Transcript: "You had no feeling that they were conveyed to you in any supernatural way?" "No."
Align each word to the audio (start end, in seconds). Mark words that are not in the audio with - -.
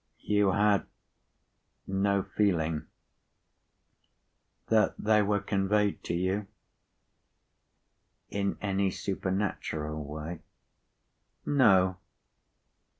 "You 0.23 0.53
had 0.53 0.87
no 1.85 2.23
feeling 2.23 2.87
that 4.65 4.95
they 4.97 5.21
were 5.21 5.39
conveyed 5.39 6.03
to 6.05 6.15
you 6.15 6.47
in 8.31 8.57
any 8.63 8.89
supernatural 8.89 10.03
way?" 10.03 10.41
"No." 11.45 11.97